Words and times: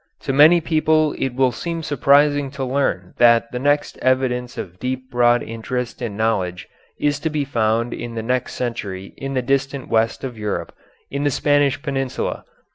To 0.21 0.33
many 0.33 0.61
people 0.61 1.13
it 1.19 1.35
will 1.35 1.51
seem 1.51 1.83
surprising 1.83 2.49
to 2.57 2.65
learn 2.65 3.13
that 3.19 3.51
the 3.51 3.59
next 3.59 3.99
evidence 3.99 4.57
of 4.57 4.79
deep 4.79 5.11
broad 5.11 5.43
interest 5.43 6.01
in 6.01 6.17
knowledge 6.17 6.67
is 6.99 7.19
to 7.19 7.29
be 7.29 7.45
found 7.45 7.93
in 7.93 8.15
the 8.15 8.23
next 8.23 8.53
century 8.55 9.13
in 9.15 9.35
the 9.35 9.43
distant 9.43 9.89
west 9.89 10.23
of 10.23 10.39
Europe, 10.39 10.73
in 11.11 11.23
the 11.23 11.29
Spanish 11.29 11.79
Peninsula. 11.83 12.45